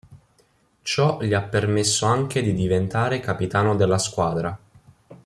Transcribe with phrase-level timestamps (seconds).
[0.81, 4.59] Ciò gli ha permesso anche di diventare capitano della squadra.